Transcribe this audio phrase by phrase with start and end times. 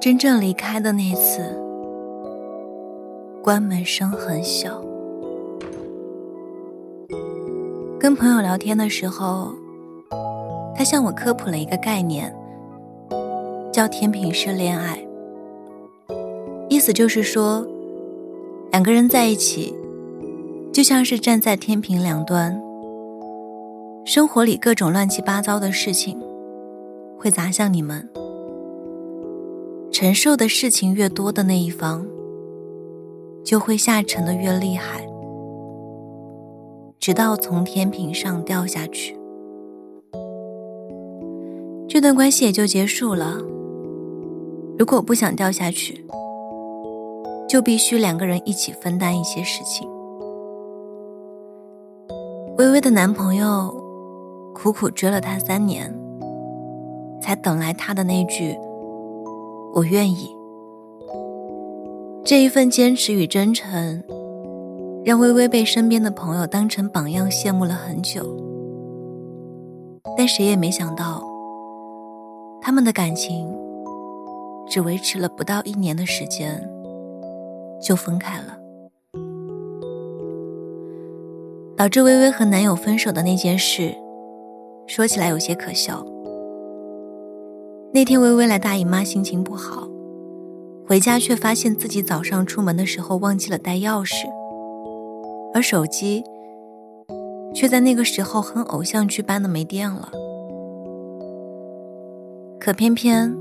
[0.00, 1.58] 真正离开的那次，
[3.42, 4.82] 关门声很小。
[7.98, 9.54] 跟朋友聊天的时候，
[10.76, 12.34] 他向我科普了一个概念，
[13.72, 14.98] 叫天平式恋爱。
[16.68, 17.66] 意思就是说，
[18.72, 19.74] 两个人在一起，
[20.72, 22.60] 就像是站在天平两端。
[24.04, 26.20] 生活里各种乱七八糟的事情，
[27.24, 28.06] 会砸向你们。
[29.90, 32.06] 承受的事情越多的那一方，
[33.42, 35.06] 就会下沉的越厉害，
[37.00, 39.18] 直到从天平上掉下去，
[41.88, 43.38] 这段关系也就结束了。
[44.78, 46.04] 如果不想掉下去，
[47.48, 49.88] 就必须两个人一起分担一些事情。
[52.58, 53.74] 微微的男朋友
[54.54, 55.90] 苦苦追了她三年，
[57.24, 58.54] 才等来他的那句
[59.74, 60.28] “我愿意”。
[62.22, 64.02] 这一份坚持与真诚，
[65.06, 68.22] 让微微被身边的朋友当成榜样羡慕了很久。
[70.18, 71.24] 但谁也没想到，
[72.60, 73.50] 他们的感情
[74.68, 76.62] 只维持了不到一年的时间。
[77.80, 78.58] 就分开了，
[81.74, 83.94] 导致微微和男友分手的那件事，
[84.86, 86.04] 说起来有些可笑。
[87.94, 89.86] 那天微微来大姨妈，心情不好，
[90.84, 94.26] 回家却发现自己早上出门的时候忘记了带钥匙，
[95.54, 96.24] 而手机
[97.54, 100.10] 却在那个时候很偶像剧般的没电了。
[102.58, 103.32] 可偏偏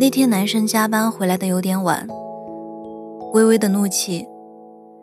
[0.00, 2.08] 那天男生加班回来的有点晚。
[3.34, 4.26] 微微的怒气，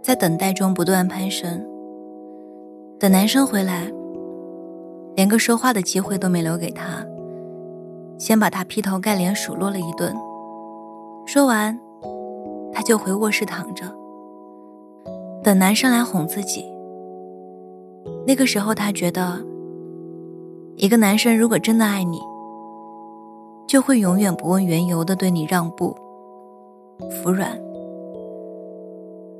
[0.01, 1.63] 在等待中不断攀升。
[2.99, 3.91] 等男生回来，
[5.15, 7.05] 连个说话的机会都没留给他，
[8.19, 10.13] 先把他劈头盖脸数落了一顿。
[11.25, 11.79] 说完，
[12.73, 13.85] 他就回卧室躺着，
[15.41, 16.65] 等男生来哄自己。
[18.27, 19.39] 那个时候，他觉得，
[20.75, 22.19] 一个男生如果真的爱你，
[23.67, 25.95] 就会永远不问缘由的对你让步、
[27.09, 27.57] 服软。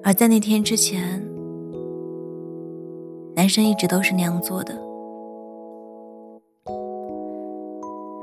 [0.04, 1.22] 而在那天之前，
[3.36, 4.89] 男生一直都是那样做的。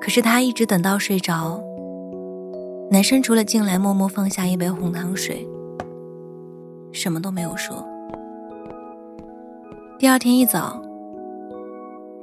[0.06, 1.60] 可是他一直等到睡着，
[2.92, 5.44] 男生除了进来默默放下一杯红糖水，
[6.92, 7.84] 什么都没有说。
[9.98, 10.80] 第二天一早，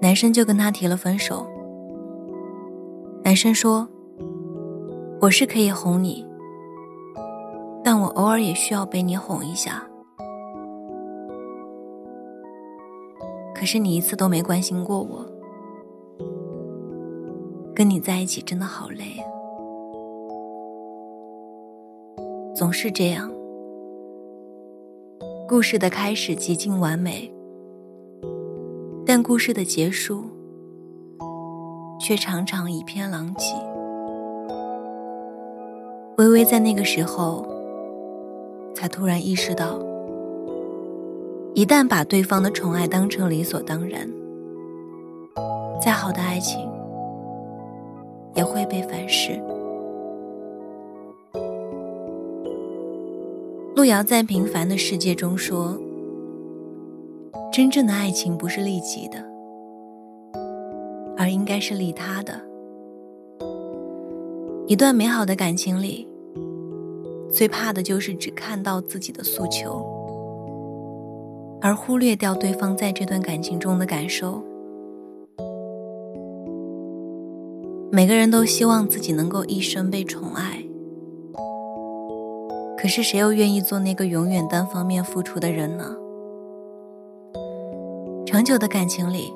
[0.01, 1.45] 男生就跟他提了分手。
[3.21, 3.85] 男生说
[5.19, 6.25] ：“我是可以哄你。”
[7.83, 9.83] 但我偶尔也需要被你哄一下。
[13.53, 15.32] 可是你一次都没关心过我，
[17.75, 19.05] 跟你在一起真的好累。
[22.55, 23.31] 总是这样，
[25.47, 27.33] 故事的开始极尽完美，
[29.05, 30.23] 但故事的结束
[31.99, 33.55] 却常常一片狼藉。
[36.17, 37.51] 微微在那个时候。
[38.75, 39.79] 才突然意识到，
[41.53, 44.11] 一旦把对方的宠爱当成理所当然，
[45.79, 46.67] 再好的爱情
[48.35, 49.39] 也会被反噬。
[53.75, 55.77] 路遥在《平凡的世界》中说
[57.51, 59.17] ：“真正的爱情不是利己的，
[61.17, 62.39] 而应该是利他的。
[64.67, 66.07] 一段美好的感情里。”
[67.33, 69.83] 最怕的就是只看到自己的诉求，
[71.59, 74.39] 而忽略掉对方在这段感情中的感受。
[77.95, 80.63] 每个人都希望自己能够一生被宠爱，
[82.75, 85.95] 可是谁又愿意做那个永远单方面付出的人呢？
[88.25, 89.31] 长久的感情里，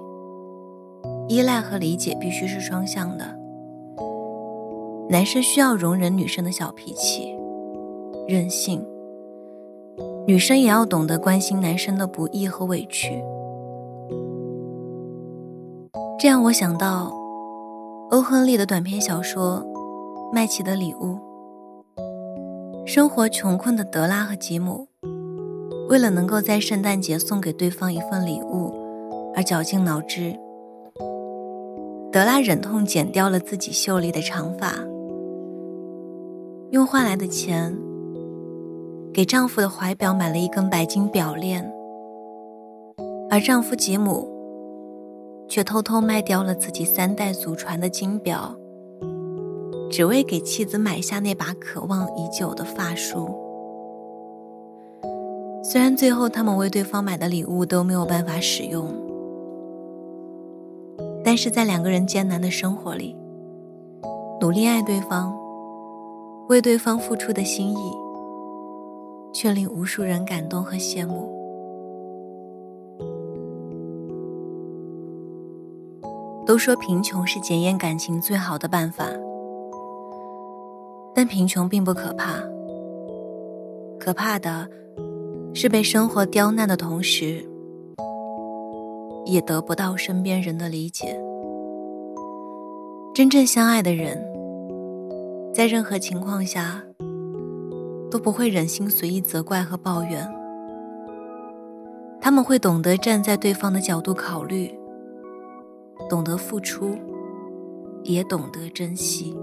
[1.28, 3.26] 依赖和理解必须是双向的。
[5.08, 7.32] 男生需要容忍女生的小脾气。
[8.28, 8.84] 任性，
[10.26, 13.22] 女生也要懂得关心男生的不易和委屈。
[16.18, 17.14] 这样，我想到
[18.10, 19.62] 欧亨利的短篇小说
[20.34, 21.18] 《麦琪的礼物》。
[22.88, 24.88] 生活穷困的德拉和吉姆，
[25.90, 28.74] 为了能够在圣诞节送给对方一份礼物，
[29.36, 30.34] 而绞尽脑汁。
[32.10, 34.74] 德拉忍痛剪掉了自己秀丽的长发，
[36.72, 37.78] 用换来的钱。
[39.14, 41.70] 给丈夫的怀表买了一根白金表链，
[43.30, 44.30] 而丈夫吉姆
[45.48, 48.56] 却偷偷卖掉了自己三代祖传的金表，
[49.90, 53.30] 只为给妻子买下那把渴望已久的发梳。
[55.64, 58.88] 虽然最后他们为对方买的礼物都没有办法使用，
[61.24, 63.16] 但是在两个人艰难的生活里，
[64.40, 65.36] 努力爱对方，
[66.48, 67.92] 为对方付出的心意，
[69.34, 71.37] 却令无数人感动和羡慕。
[76.48, 79.06] 都说贫穷是检验感情最好的办法，
[81.14, 82.36] 但贫穷并不可怕，
[84.00, 84.66] 可怕的
[85.54, 87.46] 是被生活刁难的同时，
[89.26, 91.22] 也得不到身边人的理解。
[93.14, 94.18] 真正相爱的人，
[95.54, 96.82] 在任何情况下
[98.10, 100.26] 都不会忍心随意责怪和抱怨，
[102.22, 104.77] 他们会懂得站在对方的角度考虑。
[106.10, 106.98] 懂得付出，
[108.04, 109.38] 也懂得珍惜。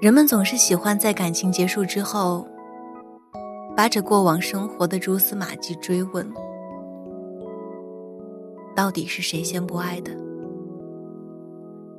[0.00, 2.46] 人们总是喜欢在感情结束之后，
[3.76, 6.28] 扒着过往生活的蛛丝马迹追问：
[8.74, 10.10] 到底是谁先不爱的？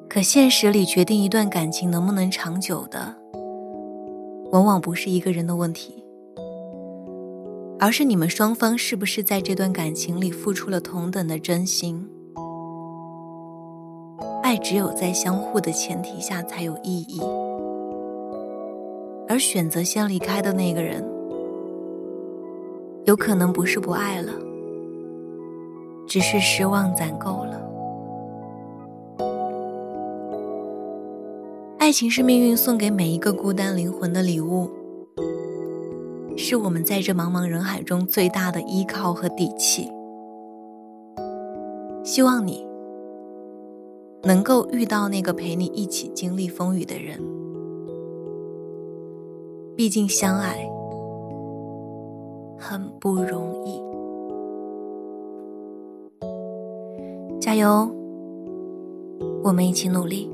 [0.10, 3.16] 可现实里，决定一段感情能不能长久的，
[4.52, 6.04] 往往不是一个人的问题，
[7.80, 12.08] 而是你们双方是不是在这段感情里付出了同等的真心。
[14.64, 17.20] 只有在相互的前提下才有意义，
[19.28, 21.06] 而选择先离开的那个人，
[23.04, 24.32] 有可能不是不爱了，
[26.08, 27.62] 只是失望攒够了。
[31.78, 34.70] 爱情是命运送给每一个孤单灵魂的礼物，
[36.38, 39.92] 是我们在这茫茫人海中最大的依靠和底气。
[42.02, 42.73] 希望你。
[44.26, 47.20] 能够遇到那个陪你一起经历风雨的人，
[49.76, 50.66] 毕竟相爱
[52.58, 53.82] 很不容易。
[57.42, 57.94] 加油，
[59.44, 60.33] 我们一起努力。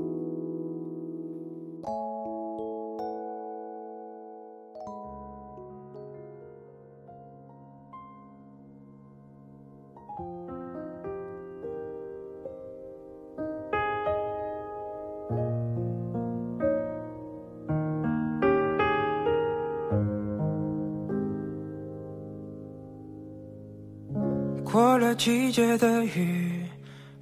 [24.72, 26.64] 过了季节的雨，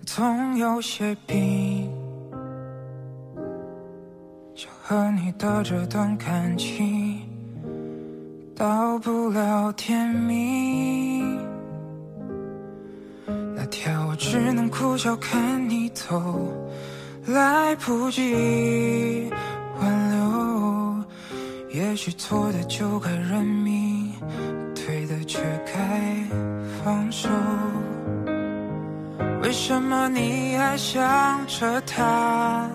[0.06, 1.90] 总有些冰。
[4.54, 7.22] 想和你的这段感情，
[8.54, 11.40] 到不了天明。
[13.56, 16.52] 那天我只能苦笑看你走，
[17.28, 19.32] 来不及
[19.80, 21.06] 挽留。
[21.72, 24.12] 也许错的就该认命，
[24.76, 26.56] 对的却该。
[26.88, 27.28] 放手？
[29.44, 32.66] 为什么你还想着他？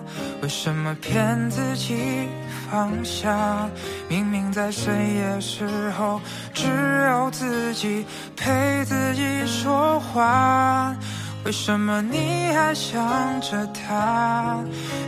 [0.43, 2.27] 为什么骗自己
[2.69, 3.67] 放下？
[4.07, 5.65] 明明在深夜时
[5.97, 6.21] 候，
[6.53, 6.67] 只
[7.09, 8.05] 有自己
[8.37, 10.95] 陪自己说话。
[11.43, 13.01] 为什么你还想
[13.41, 14.59] 着他？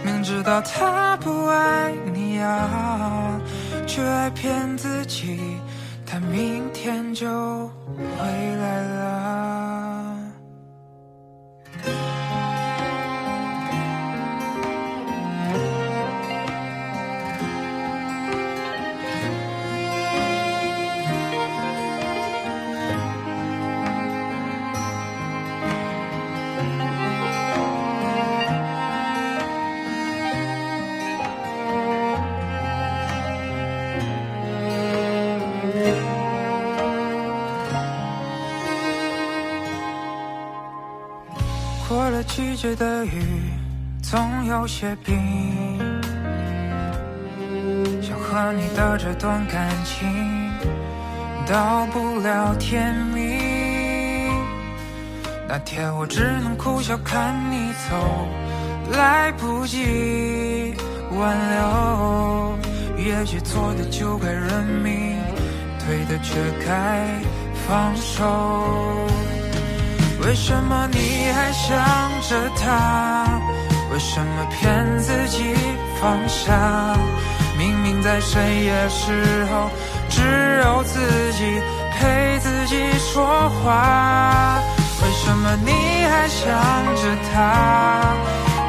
[0.03, 3.39] 明知道他不爱你啊，
[3.85, 5.59] 却还骗自己。
[6.05, 9.84] 他明天就回来了。
[42.73, 43.51] 的雨，
[44.01, 45.13] 总有些冰。
[48.01, 50.07] 想和你的这段感情，
[51.45, 53.37] 到不了天明。
[55.47, 57.95] 那天我只能苦笑看你走，
[58.97, 60.73] 来不及
[61.11, 62.57] 挽留。
[62.97, 65.17] 也许错的就该认命，
[65.85, 67.05] 对的却该
[67.67, 69.14] 放手。
[70.25, 71.77] 为什么你还想
[72.27, 73.39] 着他？
[73.91, 75.53] 为什么骗自己
[76.01, 76.97] 放下？
[77.57, 79.69] 明明在深夜时候，
[80.09, 80.21] 只
[80.65, 80.99] 有自
[81.33, 81.61] 己
[81.93, 84.59] 陪自己说话。
[85.03, 85.71] 为什么你
[86.09, 86.43] 还想
[86.95, 87.01] 着
[87.31, 88.13] 他？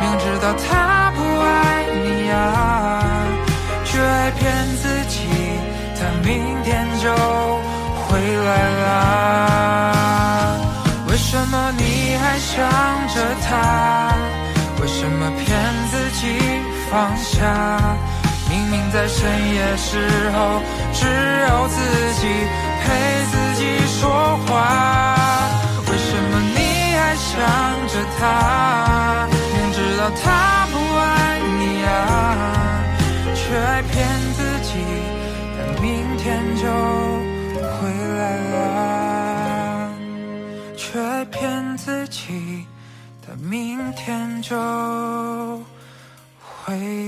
[0.00, 1.50] 明知道他不爱。
[2.04, 3.02] 你啊，
[3.84, 4.44] 却还骗
[4.76, 5.26] 自己
[5.98, 7.08] 他明天就
[8.04, 8.50] 回来
[8.82, 8.85] 了。
[12.56, 12.64] 想
[13.08, 14.14] 着他？
[14.80, 15.44] 为什么骗
[15.90, 16.22] 自己
[16.90, 17.96] 放下？
[18.48, 20.62] 明明在深夜时候，
[20.94, 21.04] 只
[21.50, 21.76] 有自
[22.18, 22.26] 己
[22.82, 22.84] 陪
[23.30, 23.60] 自己
[24.00, 24.54] 说话。
[44.48, 44.54] 就
[46.40, 47.05] 回。